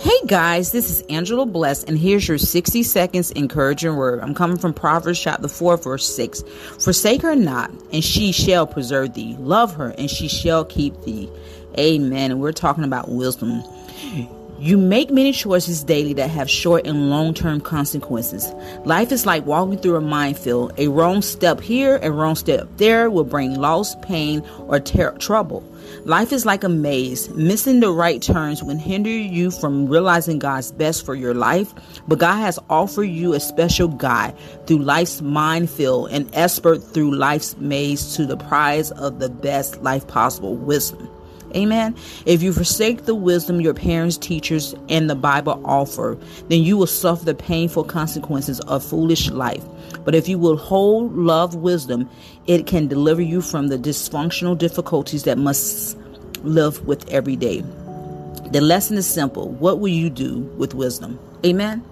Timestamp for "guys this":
0.26-0.90